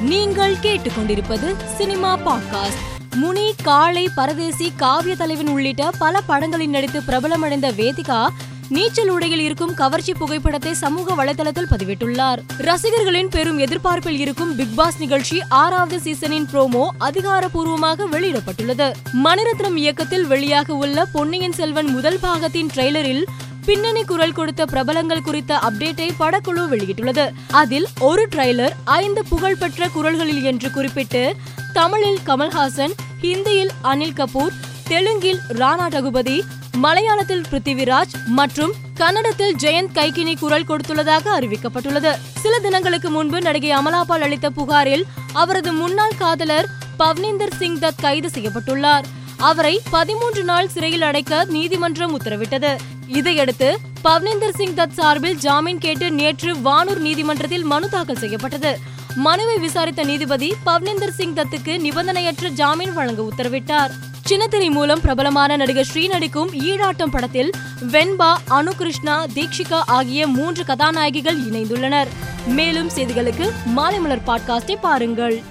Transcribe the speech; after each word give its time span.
நீங்கள் 0.00 0.54
கேட்டுக்கொண்டிருப்பது 0.54 1.54
cinema 1.76 2.16
podcast. 2.16 3.14
முனி 3.14 3.54
காளை 3.62 4.08
பரதேசி 4.14 4.72
காவிய 4.76 5.16
தலைவன் 5.16 5.48
உள்ளிட்ட 5.48 5.90
பல 5.98 6.20
படங்களில் 6.20 6.68
நடித்து 6.68 7.00
பிரபலமடைந்த 7.00 7.72
வேதிகா 7.72 8.28
நீச்சல் 8.68 9.08
உடையில் 9.08 9.40
இருக்கும் 9.40 9.74
கவர்ச்சி 9.74 10.12
புகைப்படத்தை 10.12 10.74
சமூக 10.74 11.24
வலைதளத்தில் 11.24 11.70
பதிவிட்டுள்ளார். 11.70 12.38
ரசிகர்களின் 12.58 13.28
பெரும் 13.28 13.58
எதிர்பார்ப்பில் 13.58 14.18
இருக்கும் 14.18 14.56
பிக் 14.56 14.76
பாஸ் 14.76 14.98
நிகழ்ச்சி 14.98 15.42
ஆறாவது 15.48 16.00
சீசனின் 16.00 16.48
ப்ரோமோ 16.52 16.88
அதிகாரப்பூர்வமாக 17.00 18.06
வெளியிடப்பட்டுள்ளது. 18.12 18.92
மணிரத்னம் 19.24 19.76
இயக்கத்தில் 19.76 20.28
வெளியாக 20.28 20.70
உள்ள 20.70 21.04
பொன்னியின் 21.04 21.52
செல்வன் 21.52 21.86
முதல் 21.86 22.18
பாகத்தின் 22.18 22.68
ட்ரெய்லரில் 22.74 23.24
பின்னணி 23.64 24.04
குரல் 24.04 24.32
கொடுத்த 24.32 24.64
பிரபலங்கள் 24.64 25.22
குறித்த 25.22 25.56
அப்டேட்டை 25.56 26.10
படக்குழு 26.18 26.64
வெளியிட்டுள்ளது. 26.70 27.30
அதில் 27.50 27.86
ஒரு 27.98 28.28
ட்ரைலர் 28.28 28.72
ஐந்து 28.84 29.24
புகழ்பெற்ற 29.24 29.88
குரல்களில் 29.88 30.42
என்று 30.42 30.70
குறிப்பிட்டு 30.70 31.36
தமிழில் 31.72 32.18
கமல்ஹாசன் 32.26 32.90
ஹிந்தியில் 33.22 33.68
அனில் 33.82 34.16
கபூர் 34.16 34.52
தெலுங்கில் 34.88 35.40
ராணா 35.48 35.88
ரகுபதி 35.88 36.44
மலையாளத்தில் 36.82 37.44
பிருத்திவிராஜ் 37.50 38.14
மற்றும் 38.26 38.72
கன்னடத்தில் 38.94 39.54
ஜெயந்த் 39.54 39.94
கைகினி 39.94 40.38
குரல் 40.38 40.64
கொடுத்துள்ளதாக 40.64 41.30
அறிவிக்கப்பட்டுள்ளது. 41.38 42.16
சில 42.36 42.58
தினங்களுக்கு 42.58 43.10
முன்பு 43.10 43.40
நடிகை 43.40 43.74
அமலாபால் 43.76 44.20
அளித்த 44.20 44.50
புகாரில் 44.50 45.06
அவரது 45.32 45.72
முன்னாள் 45.72 46.18
காதலர் 46.18 46.68
பவ்னேந்தர் 46.98 47.54
சிங் 47.58 47.78
தத் 47.78 48.00
கைது 48.00 48.28
செய்யப்பட்டுள்ளார். 48.28 49.04
அவரை 49.36 49.80
பதிமூன்று 49.90 50.44
நாள் 50.44 50.68
சிறையில் 50.68 51.02
அடைக்க 51.02 51.44
நீதிமன்றம் 51.44 52.20
உத்தரவிட்டது. 52.20 52.76
இதையடுத்து 53.10 53.78
பவ்னிந்தர் 54.04 54.54
சிங் 54.54 54.74
தத் 54.74 54.92
சார்பில் 54.92 55.36
ஜாமீன் 55.36 55.78
கேட்டு 55.78 56.10
நேற்று 56.10 56.56
வானூர் 56.56 56.98
நீதிமன்றத்தில் 56.98 57.64
மனு 57.64 57.88
தாக்கல் 57.88 58.16
செய்யப்பட்டது. 58.16 58.78
மனுவை 59.14 59.58
விசாரித்த 59.58 60.02
நீதிபதி 60.02 60.54
பவ்னிந்தர் 60.66 61.10
சிங் 61.10 61.34
தத்துக்கு 61.34 61.80
நிபந்தனையற்ற 61.84 62.48
ஜாமீன் 62.48 62.92
வழங்க 62.92 63.22
உத்தரவிட்டார். 63.22 63.90
சின்னத்திரை 64.28 64.70
மூலம் 64.70 65.00
பிரபலமான 65.00 65.56
நடிகர் 65.56 65.84
ஸ்ரீ 65.84 66.06
நடிக்கும் 66.06 66.52
ஈழாட்டம் 66.52 67.10
படத்தில் 67.10 67.50
வெண்பா 67.80 68.34
அனு 68.50 68.68
கிருஷ்ணா 68.68 69.24
தீக்ஷிகா 69.24 69.82
ஆகிய 69.86 70.26
மூன்று 70.26 70.64
கதாநாயகிகள் 70.64 71.38
இணைந்துள்ளனர். 71.50 72.08
மேலும் 72.46 72.90
செய்திகளுக்கு 72.96 73.50
மாலை 73.64 73.98
மலர் 73.98 74.24
பாட்காஸ்டை 74.26 74.76
பாருங்கள். 74.80 75.42